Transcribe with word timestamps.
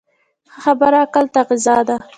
ښه 0.51 0.57
خبره 0.63 0.97
عقل 1.05 1.25
ته 1.33 1.41
غذا 1.47 1.77
ده. 1.87 1.95